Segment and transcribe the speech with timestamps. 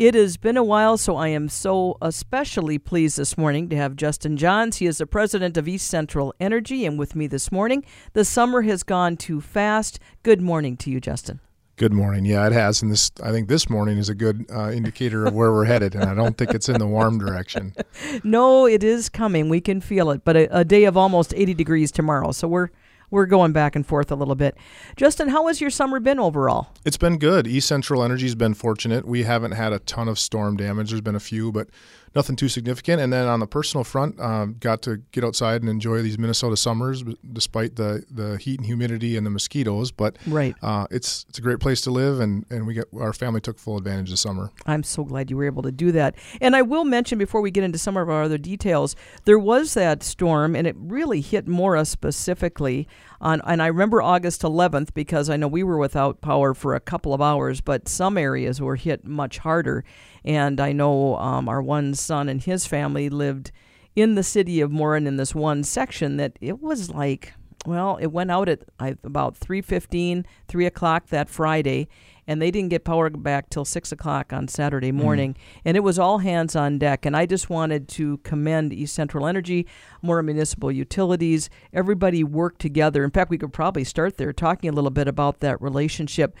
[0.00, 3.96] It has been a while, so I am so especially pleased this morning to have
[3.96, 4.76] Justin Jahnz.
[4.76, 7.84] He is the president of East Central Energy, and with me this morning.
[8.14, 9.98] The summer has gone too fast.
[10.22, 11.40] Good morning to you, Justin.
[11.76, 12.24] Good morning.
[12.24, 15.34] Yeah, it has, and this I think this morning is a good uh, indicator of
[15.34, 17.74] where we're headed, and I don't think it's in the warm direction.
[18.24, 19.50] No, it is coming.
[19.50, 22.70] We can feel it, but a, a day of almost 80 degrees tomorrow, so we're
[23.10, 24.56] we're going back and forth a little bit.
[24.96, 26.68] Justin, how has your summer been overall?
[26.84, 27.46] It's been good.
[27.46, 29.06] East Central Energy's been fortunate.
[29.06, 30.90] We haven't had a ton of storm damage.
[30.90, 31.68] There's been a few, but
[32.14, 33.00] nothing too significant.
[33.00, 36.56] And then on the personal front, um, got to get outside and enjoy these Minnesota
[36.56, 39.90] summers, despite the, the heat and humidity and the mosquitoes.
[39.90, 43.12] But right, uh, it's it's a great place to live, and and we get our
[43.12, 44.50] family took full advantage this summer.
[44.66, 46.16] I'm so glad you were able to do that.
[46.40, 49.74] And I will mention before we get into some of our other details, there was
[49.74, 52.88] that storm, and it really hit Mora specifically.
[53.22, 56.80] On, and I remember August 11th because I know we were without power for a
[56.80, 59.84] couple of hours, but some areas were hit much harder.
[60.24, 63.52] And I know um, our one son and his family lived
[63.96, 67.32] in the city of Mora in this one section that it was like,
[67.66, 71.88] well, it went out at about 3.15, 3 o'clock that Friday,
[72.26, 75.02] and they didn't get power back till 6 o'clock on Saturday mm-hmm.
[75.02, 75.34] morning.
[75.34, 75.60] Mm.
[75.66, 77.04] And it was all hands on deck.
[77.04, 79.66] And I just wanted to commend East Central Energy,
[80.00, 81.50] Mora Municipal Utilities.
[81.72, 83.04] Everybody worked together.
[83.04, 86.36] In fact, we could probably start there talking a little bit about that relationship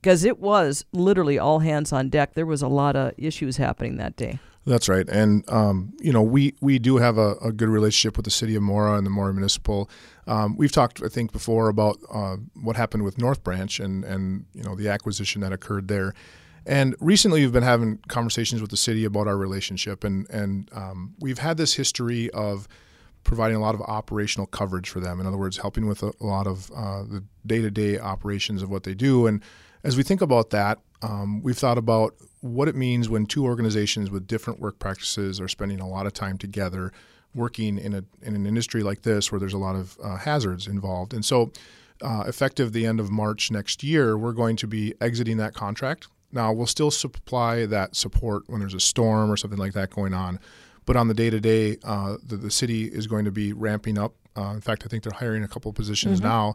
[0.00, 2.34] because it was literally all hands on deck.
[2.34, 4.38] There was a lot of issues happening that day.
[4.66, 8.24] That's right, and um, you know we we do have a, a, good relationship with
[8.24, 9.88] the city of Mora and the Mora Municipal.
[10.26, 14.44] Um, we've talked, I think, before about uh, what happened with North Branch and and
[14.52, 16.12] you know the acquisition that occurred there.
[16.66, 21.14] And recently, we've been having conversations with the city about our relationship, and and um,
[21.18, 22.68] we've had this history of
[23.24, 25.18] providing a lot of operational coverage for them.
[25.18, 28.62] In other words, helping with a, a lot of uh, the day to day operations
[28.62, 29.42] of what they do, and
[29.84, 34.10] as we think about that, um, we've thought about what it means when two organizations
[34.10, 36.92] with different work practices are spending a lot of time together
[37.34, 40.66] working in, a, in an industry like this where there's a lot of uh, hazards
[40.66, 41.12] involved.
[41.12, 41.52] And so,
[42.00, 46.06] uh, effective the end of March next year, we're going to be exiting that contract.
[46.30, 50.14] Now, we'll still supply that support when there's a storm or something like that going
[50.14, 50.38] on.
[50.86, 54.14] But on the day to day, the city is going to be ramping up.
[54.36, 56.28] Uh, in fact, I think they're hiring a couple positions mm-hmm.
[56.28, 56.54] now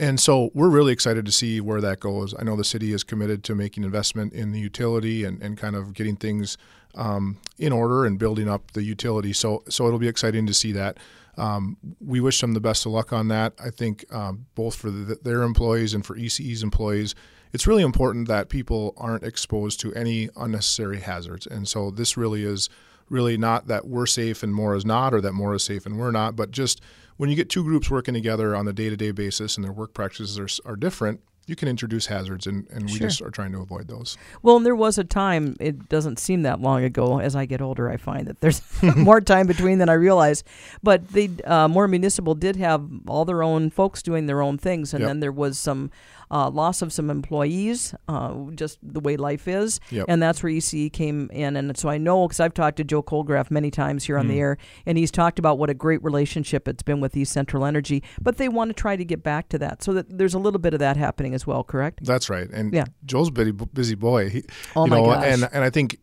[0.00, 2.34] and so we're really excited to see where that goes.
[2.38, 5.76] I know the city is committed to making investment in the utility and, and kind
[5.76, 6.56] of getting things
[6.94, 9.34] um, in order and building up the utility.
[9.34, 10.96] So so it'll be exciting to see that.
[11.36, 13.52] Um, we wish them the best of luck on that.
[13.62, 17.14] I think um, both for the, their employees and for ECE's employees,
[17.52, 21.46] it's really important that people aren't exposed to any unnecessary hazards.
[21.46, 22.70] And so this really is
[23.10, 25.98] really not that we're safe and Mora is not, or that Mora is safe and
[25.98, 26.80] we're not, but just
[27.20, 29.72] when you get two groups working together on a day to day basis and their
[29.72, 33.08] work practices are, are different, you can introduce hazards, and, and we sure.
[33.08, 34.16] just are trying to avoid those.
[34.40, 37.20] Well, and there was a time, it doesn't seem that long ago.
[37.20, 38.62] As I get older, I find that there's
[38.96, 40.44] more time between than I realize.
[40.82, 44.94] But the uh, Mora Municipal did have all their own folks doing their own things,
[44.94, 45.10] and yep.
[45.10, 45.90] then there was some
[46.30, 49.80] uh, loss of some employees, uh, just the way life is.
[49.90, 50.06] Yep.
[50.08, 51.56] And that's where ECE came in.
[51.56, 54.30] And so I know because I've talked to Joe Kohlgraf many times here on mm.
[54.30, 57.64] the air, and he's talked about what a great relationship it's been with East Central
[57.64, 58.02] Energy.
[58.20, 59.82] But they want to try to get back to that.
[59.82, 62.04] So that there's a little bit of that happening as well, correct?
[62.04, 62.48] That's right.
[62.50, 62.84] And yeah.
[63.04, 64.30] Joe's a busy, busy boy.
[64.30, 64.44] He,
[64.76, 65.24] oh you my know, gosh.
[65.24, 65.98] And, and I think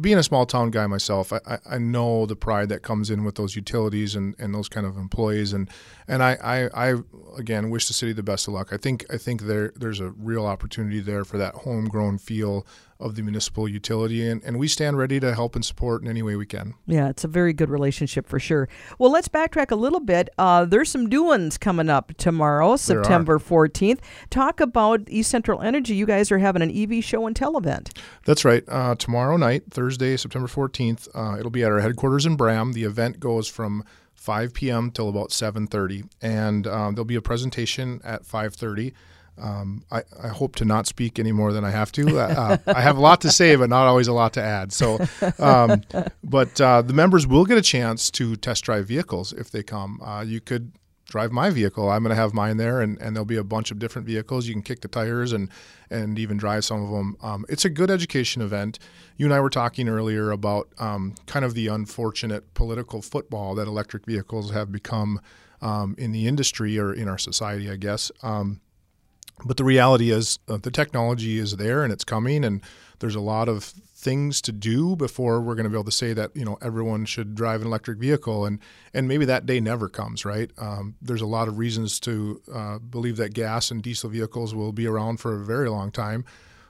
[0.00, 3.36] being a small town guy myself, I, I know the pride that comes in with
[3.36, 5.70] those utilities and, and those kind of employees, and
[6.06, 6.36] and I,
[6.74, 6.94] I, I
[7.38, 8.72] again wish the city the best of luck.
[8.72, 12.66] I think I think there there's a real opportunity there for that homegrown feel
[12.98, 16.22] of the municipal utility, and, and we stand ready to help and support in any
[16.22, 16.74] way we can.
[16.86, 18.68] Yeah, it's a very good relationship for sure.
[18.98, 20.30] Well, let's backtrack a little bit.
[20.38, 23.98] Uh, there's some doings coming up tomorrow, September 14th.
[24.30, 25.94] Talk about East Central Energy.
[25.94, 27.98] You guys are having an EV show and tell event.
[28.24, 28.64] That's right.
[28.68, 32.72] Uh, tomorrow night, Thursday, September 14th, uh, it'll be at our headquarters in Braham.
[32.72, 33.84] The event goes from
[34.14, 34.90] 5 p.m.
[34.90, 38.92] till about 7:30, and um, there'll be a presentation at 5:30
[39.38, 42.18] um, I, I, hope to not speak any more than I have to.
[42.18, 44.72] Uh, uh, I have a lot to say, but not always a lot to add.
[44.72, 44.98] So,
[45.38, 45.82] um,
[46.24, 50.00] but uh, the members will get a chance to test drive vehicles if they come.
[50.02, 50.72] Uh, you could
[51.06, 51.88] drive my vehicle.
[51.88, 54.46] I'm going to have mine there, and, and there'll be a bunch of different vehicles.
[54.46, 55.48] You can kick the tires and
[55.88, 57.16] and even drive some of them.
[57.22, 58.78] Um, it's a good education event.
[59.16, 63.68] You and I were talking earlier about um, kind of the unfortunate political football that
[63.68, 65.20] electric vehicles have become
[65.62, 68.10] um, in the industry or in our society, I guess.
[68.22, 68.60] Um,
[69.44, 72.62] but the reality is, uh, the technology is there and it's coming, and
[73.00, 73.64] there's a lot of
[73.98, 77.04] things to do before we're going to be able to say that you know everyone
[77.04, 78.60] should drive an electric vehicle, and
[78.94, 80.50] and maybe that day never comes, right?
[80.58, 84.72] Um, there's a lot of reasons to uh, believe that gas and diesel vehicles will
[84.72, 86.24] be around for a very long time,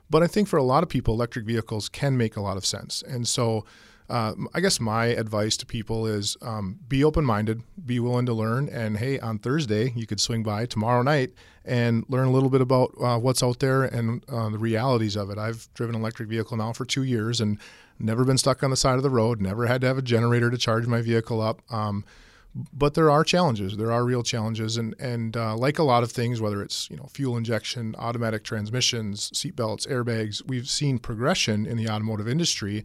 [0.08, 2.64] But I think for a lot of people, electric vehicles can make a lot of
[2.64, 3.02] sense.
[3.02, 3.64] And so
[4.08, 8.32] uh, I guess my advice to people is um, be open minded, be willing to
[8.32, 8.68] learn.
[8.68, 11.32] And hey, on Thursday, you could swing by tomorrow night
[11.64, 15.30] and learn a little bit about uh, what's out there and uh, the realities of
[15.30, 15.38] it.
[15.38, 17.58] I've driven an electric vehicle now for two years and
[17.98, 20.50] never been stuck on the side of the road, never had to have a generator
[20.50, 21.62] to charge my vehicle up.
[21.72, 22.04] Um,
[22.72, 23.76] but there are challenges.
[23.76, 26.96] There are real challenges, and and uh, like a lot of things, whether it's you
[26.96, 32.84] know fuel injection, automatic transmissions, seatbelts, airbags, we've seen progression in the automotive industry,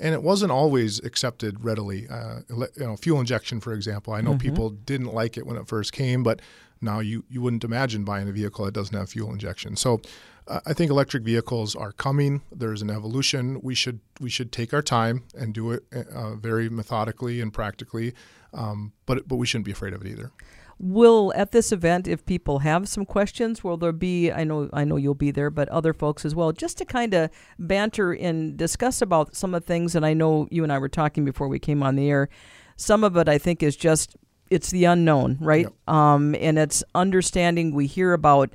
[0.00, 2.06] and it wasn't always accepted readily.
[2.08, 4.38] Uh, you know, fuel injection, for example, I know mm-hmm.
[4.38, 6.40] people didn't like it when it first came, but
[6.80, 9.76] now you you wouldn't imagine buying a vehicle that doesn't have fuel injection.
[9.76, 10.00] So.
[10.46, 12.40] Uh, I think electric vehicles are coming.
[12.50, 13.60] There's an evolution.
[13.60, 18.14] We should we should take our time and do it uh, very methodically and practically.
[18.54, 20.32] Um, but but we shouldn't be afraid of it either.
[20.80, 24.30] Will at this event, if people have some questions, will there be?
[24.30, 27.14] I know I know you'll be there, but other folks as well, just to kind
[27.14, 29.96] of banter and discuss about some of the things.
[29.96, 32.28] And I know you and I were talking before we came on the air.
[32.76, 34.16] Some of it I think is just
[34.50, 35.64] it's the unknown, right?
[35.64, 35.94] Yep.
[35.94, 37.74] Um, and it's understanding.
[37.74, 38.54] We hear about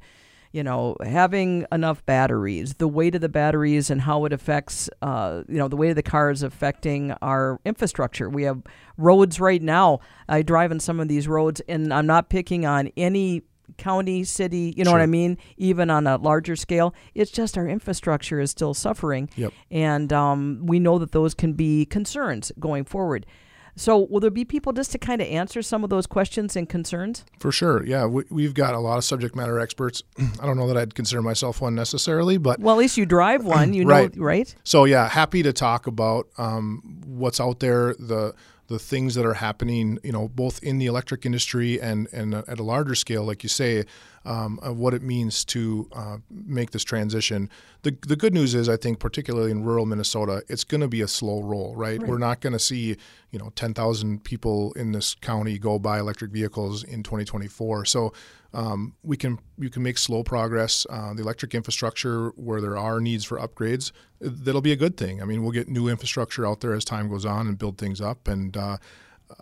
[0.54, 5.42] you know, having enough batteries, the weight of the batteries and how it affects, uh,
[5.50, 8.30] you know, the weight of the cars affecting our infrastructure.
[8.30, 8.62] We have
[8.96, 10.00] roads right now.
[10.30, 13.42] I drive on some of these roads, and I'm not picking on any
[13.78, 15.00] county, city, you know sure.
[15.00, 15.40] what I mean?
[15.58, 19.30] Even on a larger scale, it's just our infrastructure is still suffering.
[19.36, 19.54] Yep.
[19.72, 23.26] And um, we know that those can be concerns going forward.
[23.76, 26.70] So, will there be people just to kind of answer some of those questions and
[26.70, 27.26] concerns?
[27.40, 27.84] For sure.
[27.86, 28.06] Yeah.
[28.06, 30.04] We, have got a lot of subject matter experts.
[30.40, 32.60] I don't know that I'd consider myself one necessarily, but.
[32.60, 34.16] Well, at least you drive one, you right.
[34.16, 34.54] know, right?
[34.64, 38.34] So, yeah, happy to talk about um, what's out there, the
[38.68, 42.60] the things that are happening, you know, both in the electric industry and and at
[42.60, 43.84] a larger scale, like you say,
[44.26, 47.50] um, of what it means to uh, make this transition.
[47.82, 51.02] The the good news is, I think, particularly in rural Minnesota, it's going to be
[51.02, 52.00] a slow roll, right?
[52.00, 52.10] right.
[52.10, 52.98] We're not going to see,
[53.32, 57.86] you know, 10,000 people in this county go buy electric vehicles in 2024.
[57.86, 58.14] So
[58.54, 60.86] um, we can you can make slow progress.
[60.90, 63.92] Uh, the electric infrastructure, where there are needs for upgrades,
[64.22, 65.22] that'll be a good thing.
[65.22, 68.00] I mean, we'll get new infrastructure out there as time goes on and build things
[68.00, 68.28] up.
[68.28, 68.78] And uh,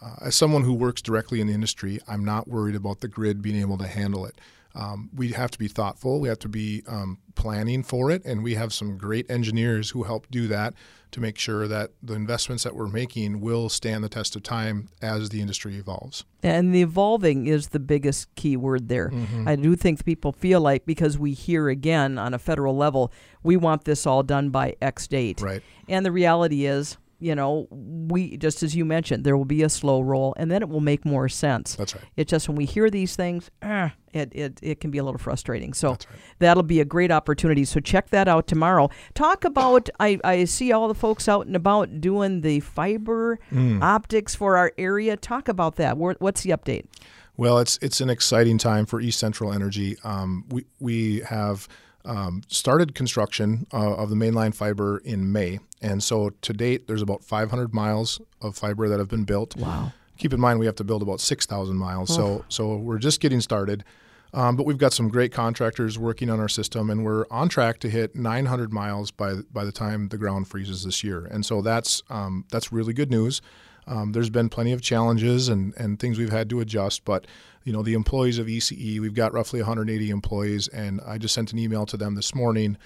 [0.01, 3.41] uh, as someone who works directly in the industry, I'm not worried about the grid
[3.41, 4.39] being able to handle it.
[4.75, 6.19] Um, we have to be thoughtful.
[6.19, 10.03] We have to be um, planning for it, and we have some great engineers who
[10.03, 10.73] help do that
[11.11, 14.87] to make sure that the investments that we're making will stand the test of time
[15.01, 16.23] as the industry evolves.
[16.41, 19.09] And the evolving is the biggest key word there.
[19.09, 19.47] Mm-hmm.
[19.47, 23.11] I do think people feel like because we hear again on a federal level,
[23.43, 25.41] we want this all done by X date.
[25.41, 25.61] Right.
[25.89, 29.69] And the reality is, you know, we just as you mentioned, there will be a
[29.69, 31.75] slow roll, and then it will make more sense.
[31.75, 32.03] That's right.
[32.17, 35.19] It's just when we hear these things, eh, it, it it can be a little
[35.19, 35.73] frustrating.
[35.73, 36.07] So right.
[36.39, 37.63] that'll be a great opportunity.
[37.63, 38.89] So check that out tomorrow.
[39.13, 43.81] Talk about I, I see all the folks out and about doing the fiber mm.
[43.81, 45.15] optics for our area.
[45.15, 45.97] Talk about that.
[45.97, 46.85] What's the update?
[47.37, 49.97] Well, it's it's an exciting time for East Central Energy.
[50.03, 51.67] Um, we we have
[52.05, 57.01] um, started construction uh, of the mainline fiber in May, and so to date, there's
[57.01, 59.55] about 500 miles of fiber that have been built.
[59.55, 59.93] Wow!
[60.17, 62.15] Keep in mind, we have to build about 6,000 miles, oh.
[62.15, 63.83] so so we're just getting started.
[64.33, 67.79] Um, but we've got some great contractors working on our system, and we're on track
[67.79, 71.25] to hit 900 miles by by the time the ground freezes this year.
[71.25, 73.41] And so that's um, that's really good news.
[73.87, 77.25] Um, there's been plenty of challenges and, and things we've had to adjust, but
[77.63, 81.53] you know the employees of ECE, we've got roughly 180 employees, and I just sent
[81.53, 82.77] an email to them this morning,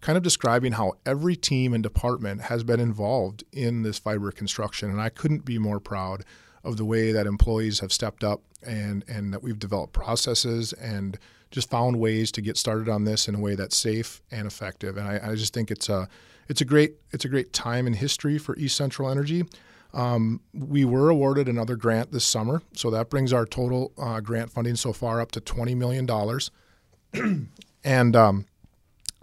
[0.00, 4.90] kind of describing how every team and department has been involved in this fiber construction,
[4.90, 6.24] and I couldn't be more proud
[6.64, 11.18] of the way that employees have stepped up and and that we've developed processes and
[11.50, 14.96] just found ways to get started on this in a way that's safe and effective.
[14.96, 16.08] And I, I just think it's a
[16.48, 19.44] it's a great it's a great time in history for East Central Energy.
[19.92, 24.50] Um, we were awarded another grant this summer, so that brings our total uh, grant
[24.50, 26.08] funding so far up to $20 million.
[27.84, 28.46] and um,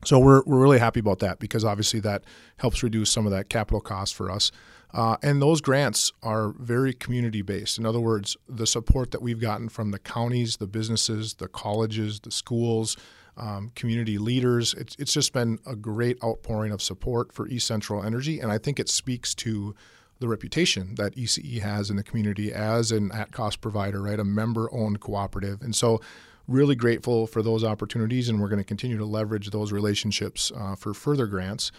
[0.03, 2.23] so we're, we're really happy about that because obviously that
[2.57, 4.51] helps reduce some of that capital cost for us.
[4.93, 7.77] Uh, and those grants are very community based.
[7.77, 12.21] In other words, the support that we've gotten from the counties, the businesses, the colleges,
[12.21, 12.95] the schools,
[13.35, 18.03] um, community leaders, it's, it's just been a great outpouring of support for East Central
[18.03, 18.39] Energy.
[18.39, 19.75] And I think it speaks to
[20.19, 24.19] the reputation that ECE has in the community as an at cost provider, right?
[24.19, 25.61] A member owned cooperative.
[25.61, 26.01] And so,
[26.47, 30.75] really grateful for those opportunities, and we're going to continue to leverage those relationships uh,
[30.75, 31.71] for further grants.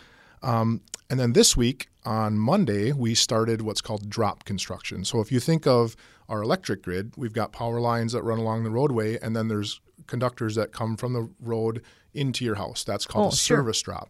[0.42, 5.04] Um, and then this week on Monday, we started what's called drop construction.
[5.04, 5.96] So if you think of
[6.28, 9.80] our electric grid, we've got power lines that run along the roadway, and then there's
[10.06, 11.82] conductors that come from the road
[12.18, 12.84] into your house.
[12.84, 13.58] That's called Oh, a sure.
[13.58, 14.08] service drop.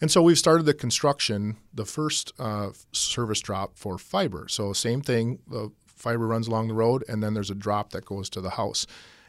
[0.00, 4.46] And so we've started the construction, the first uh, service drop for fiber.
[4.48, 8.04] So same thing, the fiber runs along the road, and then there's a drop that
[8.04, 8.86] goes to the house.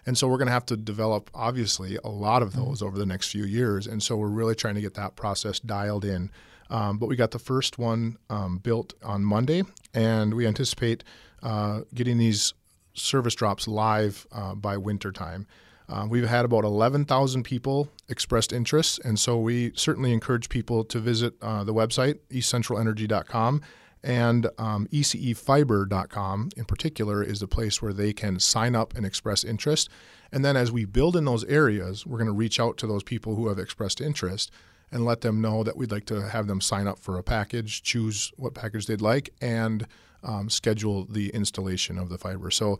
[0.08, 3.05] And so we're going to have to develop, obviously, a lot of those over the
[3.08, 3.88] next few years.
[3.88, 6.29] And so we're really trying to get that process dialed in.
[6.70, 9.63] Um, but we got the first one um, built on Monday,
[9.94, 11.03] and we anticipate
[11.41, 12.53] uh, getting these
[12.94, 15.48] service drops live uh, by winter time.
[15.88, 21.00] Uh, we've had about 11,000 people expressed interest, and so we certainly encourage people to
[21.00, 23.62] visit uh, the website, eastcentralenergy.com,
[24.04, 29.44] and um, ecefiber.com in particular is the place where they can sign up and express
[29.44, 29.89] interest.
[30.32, 33.04] And then as we build in those areas, we're going to reach out to those
[33.04, 34.51] people who have expressed interest
[34.92, 37.82] and let them know that we'd like to have them sign up for a package,
[37.82, 39.88] choose what package they'd like, and
[40.24, 42.51] um, schedule the installation of the fiber.
[42.51, 42.80] So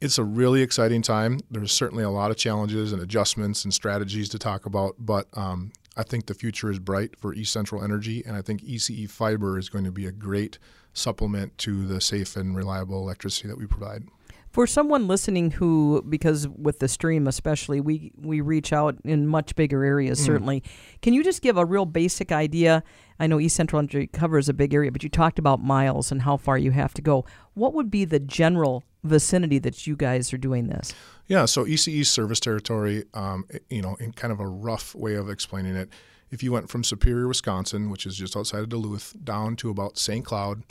[0.00, 1.40] it's a really exciting time.
[1.50, 5.72] There's certainly a lot of challenges and adjustments and strategies to talk about, but um,
[5.96, 9.58] I think the future is bright for East Central Energy, and I think ECE Fiber
[9.58, 10.58] is going to be a great
[10.92, 14.04] supplement to the safe and reliable electricity that we provide.
[14.50, 19.54] For someone listening who, because with the stream especially, we we reach out in much
[19.54, 20.24] bigger areas.
[20.24, 20.62] Certainly,
[21.02, 22.82] can you just give a real basic idea?
[23.20, 26.22] I know East Central Energy covers a big area, but you talked about miles and
[26.22, 27.26] how far you have to go.
[27.54, 30.94] What would be the general vicinity that you guys are doing this?
[31.26, 35.28] Yeah, so ECE service territory, um, you know, in kind of a rough way of
[35.28, 35.90] explaining it,
[36.30, 39.98] if you went from Superior, Wisconsin, which is just outside of Duluth, down to about
[39.98, 40.24] St.
[40.24, 40.62] Cloud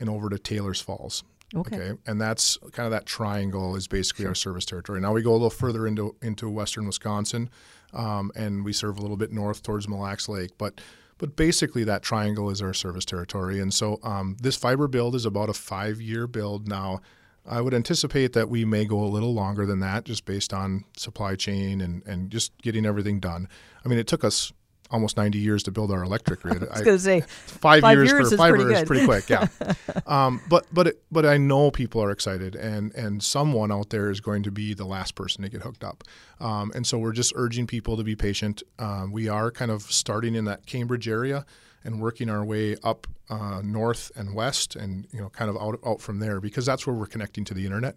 [0.00, 1.24] and over to Taylor's Falls.
[1.54, 1.92] Okay.
[2.06, 5.00] And that's kind of that triangle is basically our service territory.
[5.00, 7.48] Now we go a little further into into western Wisconsin,
[7.92, 10.80] um, and we serve a little bit north towards Mille Lacs Lake, but
[11.18, 13.60] but basically that triangle is our service territory.
[13.60, 17.00] And so um, this fiber build is about a five year build now.
[17.46, 20.84] I would anticipate that we may go a little longer than that, just based on
[20.96, 23.48] supply chain and, and just getting everything done.
[23.84, 24.52] I mean, it took us
[24.90, 26.62] almost 90 years to build our electric grid.
[26.70, 29.04] I was going to say, five, Five years, years for is fiber pretty is pretty
[29.04, 29.28] quick.
[29.28, 29.48] Yeah,
[30.06, 34.10] um, but but it, but I know people are excited, and and someone out there
[34.10, 36.04] is going to be the last person to get hooked up,
[36.40, 38.62] um, and so we're just urging people to be patient.
[38.78, 41.44] Um, we are kind of starting in that Cambridge area
[41.84, 45.78] and working our way up uh, north and west, and you know kind of out
[45.84, 47.96] out from there because that's where we're connecting to the internet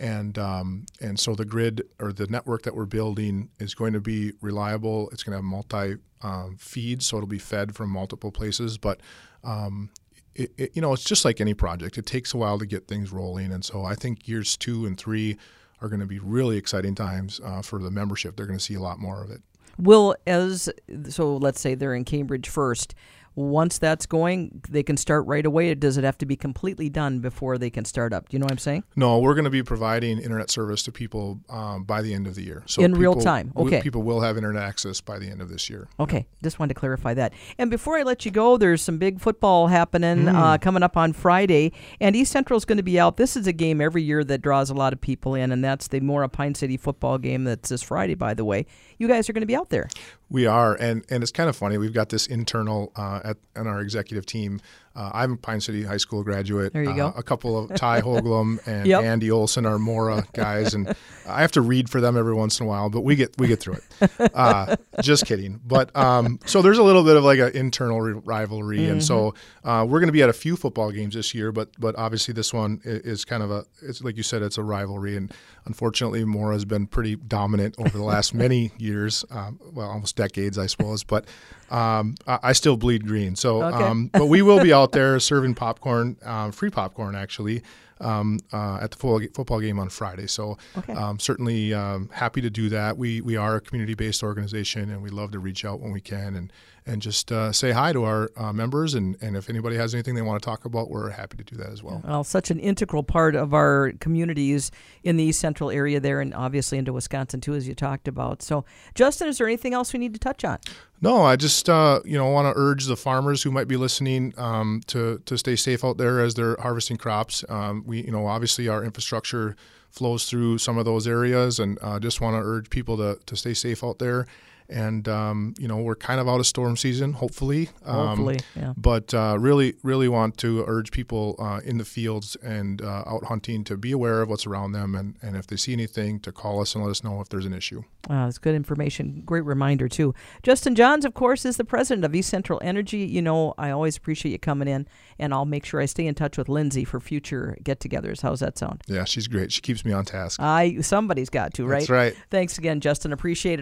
[0.00, 4.00] and um, and so the grid or the network that we're building is going to
[4.00, 5.10] be reliable.
[5.10, 8.78] It's going to have multi um, feeds, so it'll be fed from multiple places.
[8.78, 9.00] But
[9.44, 9.90] um,
[10.34, 11.98] it, it, you know, it's just like any project.
[11.98, 14.98] It takes a while to get things rolling, and so I think years two and
[14.98, 15.36] three
[15.82, 18.36] are going to be really exciting times uh, for the membership.
[18.36, 19.42] They're going to see a lot more of it.
[19.78, 20.70] will as
[21.10, 22.94] so let's say they're in Cambridge first.
[23.34, 25.70] Once that's going, they can start right away.
[25.70, 28.28] Or does it have to be completely done before they can start up?
[28.28, 28.84] Do you know what I'm saying?
[28.96, 32.34] No, we're going to be providing internet service to people um, by the end of
[32.34, 32.62] the year.
[32.66, 33.52] So In real time.
[33.56, 33.80] Okay.
[33.80, 35.88] people will have internet access by the end of this year.
[35.98, 37.32] Okay, just wanted to clarify that.
[37.58, 41.12] And before I let you go, there's some big football happening uh, coming up on
[41.12, 43.16] Friday, and East Central is going to be out.
[43.16, 45.88] This is a game every year that draws a lot of people in, and that's
[45.88, 48.66] the Mora Pine City football game that's this Friday, by the way.
[48.98, 49.88] You guys are going to be out there.
[50.30, 51.76] We are, and and it's kind of funny.
[51.76, 54.60] We've got this internal uh, at on our executive team.
[54.96, 56.72] Uh, I'm a Pine City High School graduate.
[56.72, 57.12] There you uh, go.
[57.16, 59.02] A couple of Ty Hoglum and Yep.
[59.04, 60.94] Andy Olson are Mora guys, and
[61.28, 63.46] I have to read for them every once in a while, but we get we
[63.46, 64.32] get through it.
[64.34, 65.60] Uh, just kidding.
[65.64, 69.20] But um, so there's a little bit of like an internal ri- rivalry, and so
[69.20, 69.68] Mm-hmm.
[69.68, 71.52] uh, we're going to be at a few football games this year.
[71.52, 74.62] But but obviously this one is kind of a it's like you said, it's a
[74.64, 75.32] rivalry, and
[75.66, 80.58] unfortunately Mora has been pretty dominant over the last many years, um, well almost decades,
[80.58, 81.04] I suppose.
[81.04, 81.26] But
[81.70, 83.36] um, I, I still bleed green.
[83.36, 83.84] So, Okay.
[83.84, 87.62] um, but we will be out there serving popcorn, uh, free popcorn actually,
[88.00, 90.26] um, uh, at the football, football game on Friday.
[90.26, 90.94] So, Okay.
[90.94, 92.96] um, certainly um, happy to do that.
[92.96, 96.00] We we are a community based organization, and we love to reach out when we
[96.00, 96.52] can and
[96.86, 98.94] and just uh, say hi to our uh, members.
[98.94, 101.56] And and if anybody has anything they want to talk about, we're happy to do
[101.56, 102.02] that as well.
[102.04, 104.70] Well, such an integral part of our communities
[105.02, 108.42] in the East Central area there, and obviously into Wisconsin too, as you talked about.
[108.42, 110.58] So, Justin, is there anything else we need to touch on?
[111.02, 114.34] No, I just uh, you know want to urge the farmers who might be listening
[114.36, 117.44] um, to to stay safe out there as they're harvesting crops.
[117.48, 119.56] Um, we you know obviously our infrastructure
[119.88, 123.36] flows through some of those areas, and uh, just want to urge people to to
[123.36, 124.26] stay safe out there.
[124.70, 127.70] And um, you know we're kind of out of storm season, hopefully.
[127.84, 128.72] Um, Hopefully, yeah.
[128.76, 133.24] But uh, really, really want to urge people uh, in the fields and uh, out
[133.24, 136.32] hunting to be aware of what's around them, and, and if they see anything, to
[136.32, 137.82] call us and let us know if there's an issue.
[138.08, 139.22] Wow, that's good information.
[139.26, 140.14] Great reminder, too.
[140.42, 142.98] Justin Jahnz, of course, is the president of East Central Energy.
[142.98, 144.86] You know, I always appreciate you coming in,
[145.18, 148.22] and I'll make sure I stay in touch with Lindsay for future get togethers.
[148.22, 148.82] How's that sound?
[148.86, 149.52] Yeah, she's great.
[149.52, 150.40] She keeps me on task.
[150.40, 151.80] I Somebody's got to, right?
[151.80, 152.16] That's right.
[152.30, 153.12] Thanks again, Justin.
[153.12, 153.58] Appreciate it.